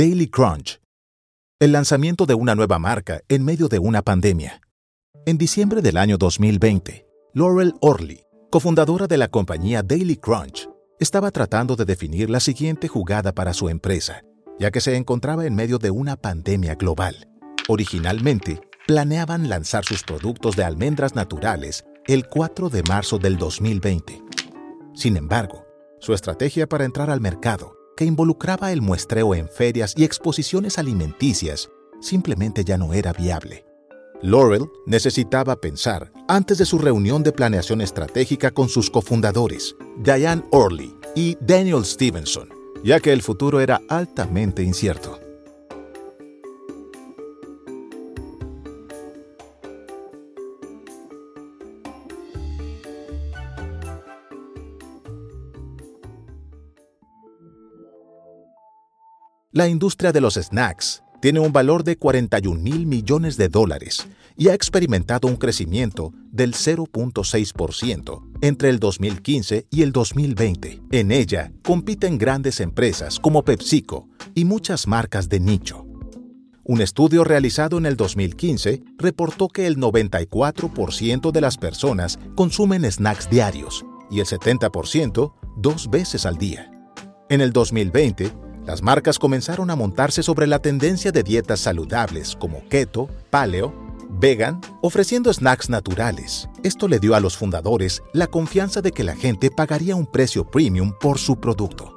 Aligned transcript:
Daily 0.00 0.28
Crunch. 0.28 0.80
El 1.60 1.72
lanzamiento 1.72 2.24
de 2.24 2.32
una 2.32 2.54
nueva 2.54 2.78
marca 2.78 3.20
en 3.28 3.44
medio 3.44 3.68
de 3.68 3.78
una 3.78 4.00
pandemia. 4.00 4.62
En 5.26 5.36
diciembre 5.36 5.82
del 5.82 5.98
año 5.98 6.16
2020, 6.16 7.06
Laurel 7.34 7.74
Orley, 7.82 8.24
cofundadora 8.50 9.06
de 9.06 9.18
la 9.18 9.28
compañía 9.28 9.82
Daily 9.82 10.16
Crunch, 10.16 10.70
estaba 10.98 11.30
tratando 11.30 11.76
de 11.76 11.84
definir 11.84 12.30
la 12.30 12.40
siguiente 12.40 12.88
jugada 12.88 13.34
para 13.34 13.52
su 13.52 13.68
empresa, 13.68 14.22
ya 14.58 14.70
que 14.70 14.80
se 14.80 14.96
encontraba 14.96 15.44
en 15.44 15.54
medio 15.54 15.76
de 15.76 15.90
una 15.90 16.16
pandemia 16.16 16.76
global. 16.76 17.28
Originalmente, 17.68 18.58
planeaban 18.86 19.50
lanzar 19.50 19.84
sus 19.84 20.02
productos 20.02 20.56
de 20.56 20.64
almendras 20.64 21.14
naturales 21.14 21.84
el 22.06 22.26
4 22.26 22.70
de 22.70 22.82
marzo 22.84 23.18
del 23.18 23.36
2020. 23.36 24.22
Sin 24.94 25.18
embargo, 25.18 25.66
su 25.98 26.14
estrategia 26.14 26.66
para 26.66 26.86
entrar 26.86 27.10
al 27.10 27.20
mercado, 27.20 27.76
que 28.00 28.06
involucraba 28.06 28.72
el 28.72 28.80
muestreo 28.80 29.34
en 29.34 29.46
ferias 29.46 29.92
y 29.94 30.04
exposiciones 30.04 30.78
alimenticias, 30.78 31.68
simplemente 32.00 32.64
ya 32.64 32.78
no 32.78 32.94
era 32.94 33.12
viable. 33.12 33.66
Laurel 34.22 34.70
necesitaba 34.86 35.60
pensar 35.60 36.10
antes 36.26 36.56
de 36.56 36.64
su 36.64 36.78
reunión 36.78 37.22
de 37.22 37.32
planeación 37.32 37.82
estratégica 37.82 38.52
con 38.52 38.70
sus 38.70 38.88
cofundadores, 38.88 39.76
Diane 39.98 40.42
Orley 40.50 40.96
y 41.14 41.36
Daniel 41.42 41.84
Stevenson, 41.84 42.48
ya 42.82 43.00
que 43.00 43.12
el 43.12 43.20
futuro 43.20 43.60
era 43.60 43.82
altamente 43.90 44.62
incierto. 44.62 45.19
La 59.52 59.66
industria 59.66 60.12
de 60.12 60.20
los 60.20 60.34
snacks 60.34 61.02
tiene 61.20 61.40
un 61.40 61.52
valor 61.52 61.82
de 61.82 61.96
41 61.96 62.60
mil 62.60 62.86
millones 62.86 63.36
de 63.36 63.48
dólares 63.48 64.06
y 64.36 64.46
ha 64.46 64.54
experimentado 64.54 65.26
un 65.26 65.34
crecimiento 65.34 66.12
del 66.30 66.54
0.6% 66.54 68.22
entre 68.42 68.70
el 68.70 68.78
2015 68.78 69.66
y 69.68 69.82
el 69.82 69.90
2020. 69.90 70.82
En 70.92 71.10
ella 71.10 71.50
compiten 71.64 72.16
grandes 72.16 72.60
empresas 72.60 73.18
como 73.18 73.42
PepsiCo 73.42 74.08
y 74.36 74.44
muchas 74.44 74.86
marcas 74.86 75.28
de 75.28 75.40
nicho. 75.40 75.84
Un 76.62 76.80
estudio 76.80 77.24
realizado 77.24 77.76
en 77.76 77.86
el 77.86 77.96
2015 77.96 78.84
reportó 78.98 79.48
que 79.48 79.66
el 79.66 79.78
94% 79.78 81.32
de 81.32 81.40
las 81.40 81.58
personas 81.58 82.20
consumen 82.36 82.88
snacks 82.88 83.28
diarios 83.28 83.84
y 84.12 84.20
el 84.20 84.26
70% 84.26 85.32
dos 85.56 85.90
veces 85.90 86.24
al 86.24 86.38
día. 86.38 86.70
En 87.28 87.40
el 87.40 87.52
2020, 87.52 88.32
las 88.66 88.82
marcas 88.82 89.18
comenzaron 89.18 89.70
a 89.70 89.76
montarse 89.76 90.22
sobre 90.22 90.46
la 90.46 90.60
tendencia 90.60 91.12
de 91.12 91.22
dietas 91.22 91.60
saludables 91.60 92.36
como 92.36 92.62
keto, 92.68 93.08
paleo, 93.30 93.72
vegan, 94.10 94.60
ofreciendo 94.82 95.32
snacks 95.32 95.70
naturales. 95.70 96.48
Esto 96.62 96.88
le 96.88 96.98
dio 96.98 97.14
a 97.14 97.20
los 97.20 97.36
fundadores 97.36 98.02
la 98.12 98.26
confianza 98.26 98.82
de 98.82 98.92
que 98.92 99.04
la 99.04 99.16
gente 99.16 99.50
pagaría 99.50 99.96
un 99.96 100.06
precio 100.06 100.50
premium 100.50 100.92
por 101.00 101.18
su 101.18 101.40
producto. 101.40 101.96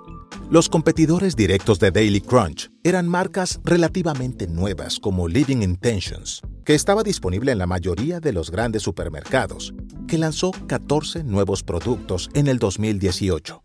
Los 0.49 0.69
competidores 0.69 1.35
directos 1.35 1.79
de 1.79 1.91
Daily 1.91 2.21
Crunch 2.21 2.69
eran 2.83 3.07
marcas 3.07 3.59
relativamente 3.63 4.45
nuevas 4.47 4.99
como 4.99 5.27
Living 5.27 5.63
Intentions, 5.63 6.41
que 6.63 6.75
estaba 6.75 7.01
disponible 7.01 7.51
en 7.51 7.57
la 7.57 7.65
mayoría 7.65 8.19
de 8.19 8.33
los 8.33 8.51
grandes 8.51 8.83
supermercados, 8.83 9.73
que 10.07 10.17
lanzó 10.17 10.51
14 10.67 11.23
nuevos 11.23 11.63
productos 11.63 12.29
en 12.33 12.47
el 12.47 12.59
2018. 12.59 13.63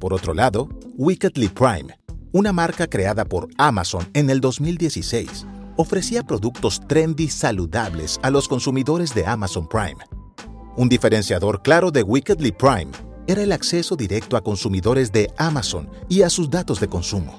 Por 0.00 0.12
otro 0.12 0.34
lado, 0.34 0.68
Wickedly 0.96 1.48
Prime, 1.48 1.94
una 2.34 2.52
marca 2.52 2.88
creada 2.88 3.24
por 3.24 3.48
Amazon 3.58 4.10
en 4.12 4.28
el 4.28 4.40
2016, 4.40 5.46
ofrecía 5.76 6.24
productos 6.24 6.80
trendy 6.88 7.28
saludables 7.28 8.18
a 8.24 8.30
los 8.30 8.48
consumidores 8.48 9.14
de 9.14 9.24
Amazon 9.24 9.68
Prime. 9.68 10.04
Un 10.76 10.88
diferenciador 10.88 11.62
claro 11.62 11.92
de 11.92 12.02
Wickedly 12.02 12.50
Prime 12.50 12.90
era 13.28 13.40
el 13.40 13.52
acceso 13.52 13.94
directo 13.94 14.36
a 14.36 14.42
consumidores 14.42 15.12
de 15.12 15.32
Amazon 15.38 15.88
y 16.08 16.22
a 16.22 16.28
sus 16.28 16.50
datos 16.50 16.80
de 16.80 16.88
consumo. 16.88 17.38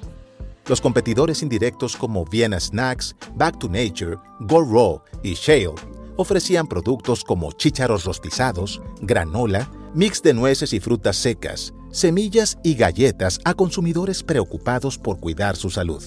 Los 0.66 0.80
competidores 0.80 1.42
indirectos 1.42 1.94
como 1.94 2.24
Vienna 2.24 2.58
Snacks, 2.58 3.14
Back 3.34 3.58
to 3.58 3.68
Nature, 3.68 4.16
Go 4.48 4.62
Raw 4.62 5.02
y 5.22 5.34
Shale 5.34 5.74
ofrecían 6.16 6.66
productos 6.66 7.22
como 7.22 7.52
chícharos 7.52 8.06
rostizados, 8.06 8.80
granola, 9.02 9.70
mix 9.94 10.22
de 10.22 10.32
nueces 10.32 10.72
y 10.72 10.80
frutas 10.80 11.16
secas, 11.16 11.74
semillas 11.96 12.58
y 12.62 12.74
galletas 12.74 13.40
a 13.44 13.54
consumidores 13.54 14.22
preocupados 14.22 14.98
por 14.98 15.18
cuidar 15.18 15.56
su 15.56 15.70
salud. 15.70 16.02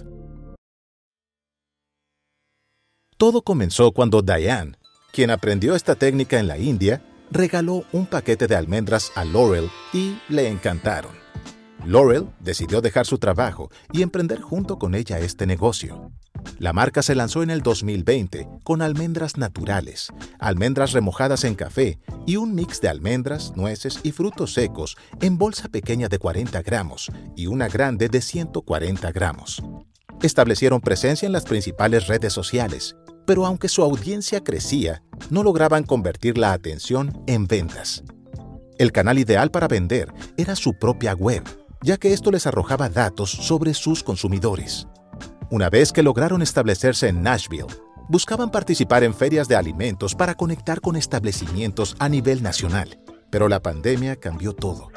Todo 3.18 3.42
comenzó 3.42 3.92
cuando 3.92 4.22
Diane, 4.22 4.78
quien 5.12 5.32
aprendió 5.32 5.76
esta 5.76 5.96
técnica 5.96 6.40
en 6.40 6.48
la 6.48 6.58
India, 6.60 7.02
regaló 7.32 7.84
un 7.92 8.06
paquete 8.06 8.48
de 8.48 8.56
almendras 8.56 9.12
a 9.16 9.26
Laurel 9.26 9.70
y 9.92 10.18
le 10.30 10.48
encantaron. 10.48 11.12
Laurel 11.86 12.30
decidió 12.40 12.82
dejar 12.82 13.08
su 13.08 13.18
trabajo 13.18 13.72
y 13.92 14.04
emprender 14.04 14.42
junto 14.42 14.78
con 14.78 14.94
ella 14.94 15.18
este 15.20 15.48
negocio. 15.48 16.12
La 16.58 16.74
marca 16.74 17.02
se 17.02 17.16
lanzó 17.16 17.44
en 17.44 17.50
el 17.50 17.62
2020 17.62 18.48
con 18.64 18.82
almendras 18.82 19.38
naturales, 19.38 20.12
almendras 20.40 20.92
remojadas 20.92 21.44
en 21.44 21.56
café 21.56 22.00
y 22.26 22.36
un 22.36 22.56
mix 22.56 22.82
de 22.82 22.90
almendras, 22.90 23.54
nueces 23.56 24.00
y 24.04 24.12
frutos 24.12 24.54
secos 24.54 24.98
en 25.22 25.38
bolsa 25.38 25.70
pequeña 25.70 26.10
de 26.10 26.20
40 26.20 26.62
gramos 26.62 27.12
y 27.36 27.48
una 27.48 27.68
grande 27.68 28.10
de 28.10 28.22
140 28.22 29.12
gramos. 29.12 29.64
Establecieron 30.22 30.82
presencia 30.82 31.26
en 31.26 31.32
las 31.32 31.46
principales 31.46 32.08
redes 32.08 32.34
sociales, 32.34 32.96
pero 33.26 33.46
aunque 33.46 33.70
su 33.70 33.84
audiencia 33.84 34.44
crecía, 34.44 35.02
no 35.30 35.44
lograban 35.44 35.84
convertir 35.84 36.38
la 36.38 36.52
atención 36.52 37.24
en 37.28 37.48
ventas. 37.48 38.04
El 38.78 38.92
canal 38.92 39.20
ideal 39.20 39.52
para 39.52 39.68
vender 39.68 40.14
era 40.36 40.56
su 40.56 40.74
propia 40.74 41.14
web, 41.14 41.44
ya 41.82 41.98
que 41.98 42.12
esto 42.12 42.32
les 42.32 42.48
arrojaba 42.48 42.90
datos 42.90 43.30
sobre 43.30 43.74
sus 43.74 44.04
consumidores. 44.04 44.88
Una 45.52 45.68
vez 45.72 45.92
que 45.92 46.04
lograron 46.04 46.44
establecerse 46.44 47.08
en 47.08 47.24
Nashville, 47.24 47.66
buscaban 48.08 48.52
participar 48.52 49.04
en 49.04 49.16
ferias 49.16 49.48
de 49.48 49.56
alimentos 49.56 50.14
para 50.14 50.36
conectar 50.36 50.80
con 50.80 50.96
establecimientos 50.96 51.96
a 51.98 52.08
nivel 52.08 52.44
nacional. 52.44 53.00
Pero 53.32 53.50
la 53.50 53.60
pandemia 53.60 54.16
cambió 54.16 54.54
todo. 54.54 54.90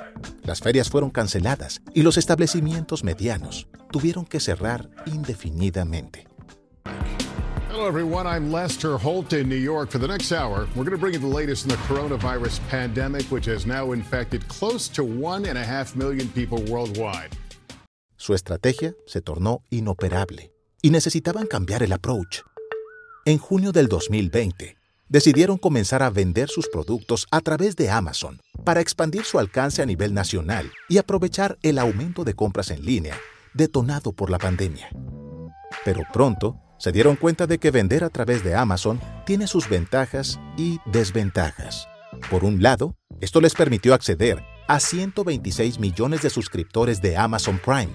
Las 0.43 0.61
ferias 0.61 0.91
fueron 0.91 1.09
canceladas 1.09 1.81
y 1.95 2.03
los 2.03 2.19
establecimientos 2.19 3.03
medianos 3.03 3.67
tuvieron 3.91 4.27
que 4.27 4.41
cerrar 4.41 4.91
indefinidamente. 5.07 6.27
Hello, 7.71 7.87
everyone. 7.87 8.27
I'm 8.27 8.53
Lester 8.53 8.99
Holt 8.99 9.33
in 9.33 9.49
New 9.49 9.57
York. 9.57 9.91
For 9.91 9.99
the 9.99 10.07
next 10.07 10.33
hour, 10.33 10.69
we're 10.77 10.85
going 10.85 10.91
to 10.91 10.99
bring 10.99 11.15
you 11.15 11.19
the 11.19 11.27
latest 11.27 11.65
in 11.65 11.71
the 11.71 11.79
coronavirus 11.89 12.61
pandemic, 12.69 13.25
which 13.31 13.47
has 13.47 13.65
now 13.65 13.93
infected 13.93 14.47
close 14.49 14.91
to 14.91 15.03
one 15.03 15.47
and 15.47 15.57
a 15.57 15.65
half 15.65 15.97
million 15.97 16.29
people 16.29 16.63
worldwide. 16.69 17.31
Su 18.23 18.35
estrategia 18.35 18.95
se 19.05 19.21
tornó 19.21 19.65
inoperable 19.69 20.53
y 20.81 20.91
necesitaban 20.91 21.49
cambiar 21.49 21.83
el 21.83 21.93
approach. 21.93 22.43
En 23.25 23.39
junio 23.39 23.73
del 23.73 23.89
2020, 23.89 24.77
decidieron 25.09 25.59
comenzar 25.59 26.05
a 26.05 26.11
vender 26.11 26.49
sus 26.49 26.69
productos 26.69 27.27
a 27.33 27.41
través 27.41 27.75
de 27.75 27.91
Amazon 27.91 28.41
para 28.65 28.81
expandir 28.81 29.25
su 29.25 29.41
alcance 29.41 29.83
a 29.83 29.87
nivel 29.87 30.15
nacional 30.15 30.71
y 30.89 30.99
aprovechar 30.99 31.59
el 31.63 31.81
aumento 31.81 32.23
de 32.23 32.35
compras 32.35 32.71
en 32.71 32.87
línea 32.87 33.19
detonado 33.55 34.13
por 34.13 34.31
la 34.31 34.39
pandemia. 34.39 34.89
Pero 35.85 36.03
pronto 36.13 36.61
se 36.79 36.93
dieron 36.93 37.17
cuenta 37.17 37.49
de 37.49 37.59
que 37.59 37.73
vender 37.73 38.05
a 38.05 38.11
través 38.11 38.45
de 38.45 38.55
Amazon 38.55 39.01
tiene 39.27 39.49
sus 39.49 39.69
ventajas 39.69 40.39
y 40.57 40.79
desventajas. 40.87 41.89
Por 42.31 42.45
un 42.45 42.63
lado, 42.63 42.95
esto 43.21 43.41
les 43.41 43.55
permitió 43.55 43.95
acceder 43.95 44.45
a 44.69 44.81
126 44.81 45.81
millones 45.81 46.23
de 46.23 46.31
suscriptores 46.31 47.03
de 47.03 47.17
Amazon 47.17 47.61
Prime, 47.65 47.93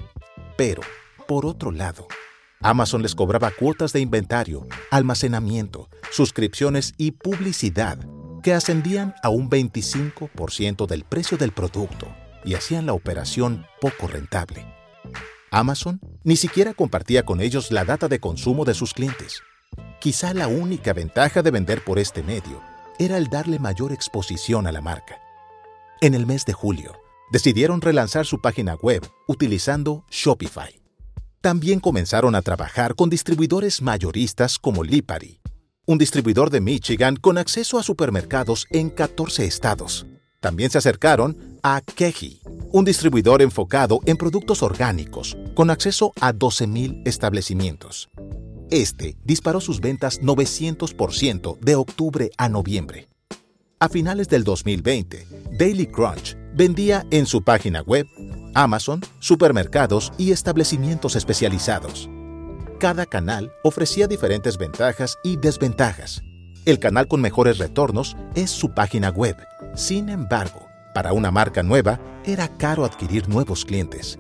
pero, 0.57 0.81
por 1.27 1.45
otro 1.45 1.71
lado, 1.71 2.07
Amazon 2.61 3.03
les 3.03 3.13
cobraba 3.13 3.51
cuotas 3.51 3.93
de 3.93 3.99
inventario, 3.99 4.67
almacenamiento, 4.89 5.89
suscripciones 6.11 6.95
y 6.97 7.11
publicidad 7.11 7.99
que 8.41 8.53
ascendían 8.53 9.13
a 9.23 9.29
un 9.29 9.49
25% 9.49 10.87
del 10.87 11.03
precio 11.03 11.37
del 11.37 11.51
producto 11.51 12.07
y 12.43 12.55
hacían 12.55 12.85
la 12.85 12.93
operación 12.93 13.65
poco 13.79 14.07
rentable. 14.07 14.65
Amazon 15.51 16.01
ni 16.23 16.35
siquiera 16.35 16.73
compartía 16.73 17.23
con 17.23 17.41
ellos 17.41 17.71
la 17.71 17.85
data 17.85 18.07
de 18.07 18.19
consumo 18.19 18.65
de 18.65 18.73
sus 18.73 18.93
clientes. 18.93 19.43
Quizá 19.99 20.33
la 20.33 20.47
única 20.47 20.93
ventaja 20.93 21.41
de 21.41 21.51
vender 21.51 21.83
por 21.83 21.99
este 21.99 22.23
medio 22.23 22.61
era 22.99 23.17
el 23.17 23.27
darle 23.27 23.59
mayor 23.59 23.91
exposición 23.91 24.65
a 24.65 24.71
la 24.71 24.81
marca. 24.81 25.21
En 26.01 26.13
el 26.13 26.25
mes 26.25 26.45
de 26.45 26.53
julio, 26.53 26.99
decidieron 27.31 27.81
relanzar 27.81 28.25
su 28.25 28.39
página 28.39 28.75
web 28.75 29.07
utilizando 29.27 30.05
Shopify. 30.09 30.81
También 31.41 31.79
comenzaron 31.79 32.35
a 32.35 32.41
trabajar 32.41 32.95
con 32.95 33.09
distribuidores 33.09 33.81
mayoristas 33.81 34.57
como 34.59 34.83
Lipari, 34.83 35.39
un 35.85 35.97
distribuidor 35.97 36.49
de 36.49 36.61
Michigan 36.61 37.15
con 37.15 37.37
acceso 37.37 37.79
a 37.79 37.83
supermercados 37.83 38.67
en 38.71 38.89
14 38.89 39.45
estados. 39.45 40.05
También 40.39 40.69
se 40.69 40.77
acercaron 40.77 41.59
a 41.63 41.81
Keji, 41.81 42.41
un 42.71 42.85
distribuidor 42.85 43.41
enfocado 43.41 43.99
en 44.05 44.17
productos 44.17 44.61
orgánicos, 44.63 45.37
con 45.55 45.69
acceso 45.69 46.11
a 46.19 46.33
12.000 46.33 47.01
establecimientos. 47.07 48.09
Este 48.69 49.15
disparó 49.23 49.61
sus 49.61 49.79
ventas 49.79 50.21
900% 50.21 51.57
de 51.59 51.75
octubre 51.75 52.31
a 52.37 52.49
noviembre. 52.49 53.07
A 53.79 53.87
finales 53.87 54.27
del 54.27 54.43
2020, 54.43 55.27
Daily 55.57 55.87
Crunch 55.87 56.35
vendía 56.57 57.05
en 57.11 57.27
su 57.27 57.43
página 57.43 57.81
web, 57.81 58.07
Amazon, 58.55 59.01
supermercados 59.19 60.11
y 60.17 60.31
establecimientos 60.31 61.15
especializados. 61.15 62.09
Cada 62.79 63.05
canal 63.05 63.53
ofrecía 63.63 64.07
diferentes 64.07 64.57
ventajas 64.57 65.19
y 65.23 65.37
desventajas. 65.37 66.23
El 66.65 66.79
canal 66.79 67.07
con 67.07 67.21
mejores 67.21 67.59
retornos 67.59 68.17
es 68.33 68.49
su 68.49 68.73
página 68.73 69.09
web. 69.09 69.37
Sin 69.75 70.09
embargo, 70.09 70.67
para 70.95 71.13
una 71.13 71.29
marca 71.29 71.61
nueva, 71.61 71.99
era 72.25 72.47
caro 72.57 72.85
adquirir 72.85 73.29
nuevos 73.29 73.63
clientes. 73.63 74.17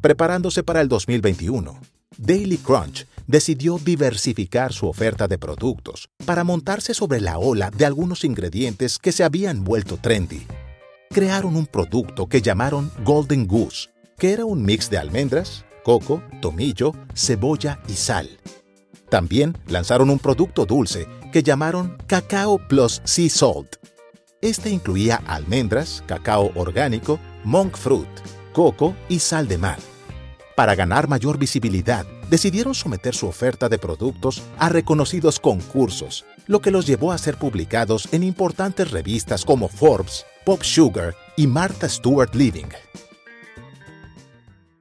Preparándose 0.00 0.62
para 0.62 0.80
el 0.80 0.88
2021, 0.88 1.78
Daily 2.16 2.56
Crunch 2.56 3.06
decidió 3.26 3.78
diversificar 3.78 4.72
su 4.72 4.88
oferta 4.88 5.28
de 5.28 5.38
productos 5.38 6.08
para 6.24 6.44
montarse 6.44 6.94
sobre 6.94 7.20
la 7.20 7.38
ola 7.38 7.70
de 7.70 7.84
algunos 7.84 8.24
ingredientes 8.24 8.98
que 8.98 9.12
se 9.12 9.24
habían 9.24 9.64
vuelto 9.64 9.96
trendy. 9.96 10.46
Crearon 11.10 11.56
un 11.56 11.66
producto 11.66 12.28
que 12.28 12.42
llamaron 12.42 12.90
Golden 13.04 13.46
Goose, 13.46 13.88
que 14.18 14.32
era 14.32 14.44
un 14.44 14.64
mix 14.64 14.90
de 14.90 14.98
almendras, 14.98 15.64
coco, 15.84 16.22
tomillo, 16.40 16.92
cebolla 17.14 17.80
y 17.88 17.92
sal. 17.92 18.28
También 19.08 19.56
lanzaron 19.68 20.10
un 20.10 20.18
producto 20.18 20.66
dulce 20.66 21.06
que 21.32 21.42
llamaron 21.42 21.96
Cacao 22.06 22.58
Plus 22.58 23.00
Sea 23.04 23.30
Salt. 23.30 23.76
Este 24.40 24.70
incluía 24.70 25.22
almendras, 25.26 26.02
cacao 26.06 26.50
orgánico, 26.54 27.18
monk 27.44 27.76
fruit, 27.76 28.08
coco 28.52 28.94
y 29.08 29.18
sal 29.18 29.48
de 29.48 29.58
mar. 29.58 29.78
Para 30.56 30.74
ganar 30.74 31.08
mayor 31.08 31.38
visibilidad, 31.38 32.06
decidieron 32.30 32.74
someter 32.74 33.14
su 33.14 33.26
oferta 33.26 33.68
de 33.68 33.78
productos 33.78 34.42
a 34.58 34.68
reconocidos 34.68 35.40
concursos, 35.40 36.24
lo 36.46 36.60
que 36.60 36.70
los 36.70 36.86
llevó 36.86 37.12
a 37.12 37.18
ser 37.18 37.36
publicados 37.36 38.08
en 38.12 38.22
importantes 38.22 38.90
revistas 38.90 39.44
como 39.44 39.68
Forbes, 39.68 40.26
Pop 40.44 40.62
Sugar 40.62 41.14
y 41.36 41.46
Martha 41.46 41.88
Stewart 41.88 42.34
Living. 42.34 42.68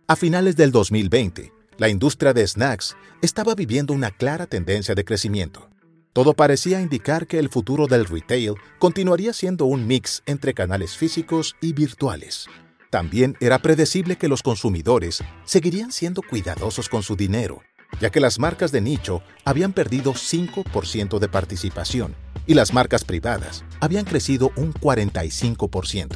A 0.08 0.16
finales 0.16 0.56
del 0.56 0.72
2020, 0.72 1.52
la 1.78 1.90
industria 1.90 2.34
de 2.34 2.48
snacks 2.48 2.96
estaba 3.22 3.56
viviendo 3.56 3.94
una 3.94 4.12
clara 4.12 4.46
tendencia 4.46 4.96
de 4.96 5.04
crecimiento. 5.04 5.70
Todo 6.14 6.34
parecía 6.34 6.80
indicar 6.80 7.28
que 7.28 7.40
el 7.40 7.50
futuro 7.50 7.88
del 7.88 8.06
retail 8.06 8.54
continuaría 8.80 9.34
siendo 9.34 9.66
un 9.66 9.86
mix 9.86 10.24
entre 10.26 10.54
canales 10.54 10.96
físicos 10.96 11.56
y 11.60 11.74
virtuales. 11.74 12.48
También 12.96 13.36
era 13.42 13.60
predecible 13.60 14.16
que 14.16 14.30
los 14.30 14.42
consumidores 14.42 15.22
seguirían 15.44 15.92
siendo 15.92 16.22
cuidadosos 16.22 16.88
con 16.88 17.04
su 17.04 17.18
dinero, 17.18 17.62
ya 18.00 18.10
que 18.10 18.22
las 18.22 18.40
marcas 18.40 18.72
de 18.72 18.80
nicho 18.80 19.22
habían 19.44 19.74
perdido 19.74 20.14
5% 20.14 21.20
de 21.20 21.28
participación 21.28 22.16
y 22.48 22.54
las 22.54 22.72
marcas 22.72 23.04
privadas 23.04 23.66
habían 23.82 24.06
crecido 24.06 24.54
un 24.56 24.74
45%. 24.74 26.16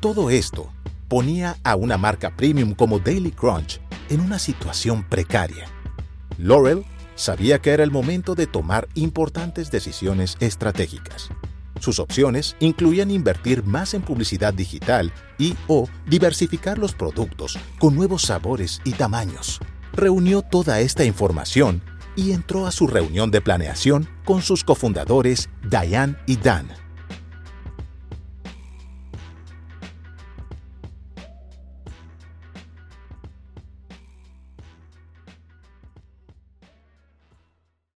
Todo 0.00 0.30
esto 0.30 0.72
ponía 1.06 1.58
a 1.64 1.76
una 1.76 1.98
marca 1.98 2.34
premium 2.34 2.72
como 2.72 2.98
Daily 2.98 3.32
Crunch 3.32 3.78
en 4.08 4.20
una 4.20 4.38
situación 4.38 5.06
precaria. 5.06 5.66
Laurel 6.38 6.86
sabía 7.14 7.58
que 7.58 7.72
era 7.72 7.84
el 7.84 7.90
momento 7.90 8.34
de 8.34 8.46
tomar 8.46 8.88
importantes 8.94 9.70
decisiones 9.70 10.38
estratégicas. 10.40 11.28
Sus 11.80 11.98
opciones 11.98 12.56
incluían 12.60 13.10
invertir 13.10 13.64
más 13.64 13.94
en 13.94 14.02
publicidad 14.02 14.54
digital 14.54 15.12
y 15.38 15.56
o 15.66 15.88
diversificar 16.06 16.78
los 16.78 16.94
productos 16.94 17.58
con 17.78 17.96
nuevos 17.96 18.22
sabores 18.22 18.80
y 18.84 18.92
tamaños. 18.92 19.60
Reunió 19.92 20.42
toda 20.42 20.80
esta 20.80 21.04
información 21.04 21.82
y 22.16 22.32
entró 22.32 22.66
a 22.66 22.70
su 22.70 22.86
reunión 22.86 23.30
de 23.30 23.40
planeación 23.40 24.08
con 24.24 24.42
sus 24.42 24.62
cofundadores 24.62 25.48
Diane 25.68 26.16
y 26.26 26.36
Dan. 26.36 26.68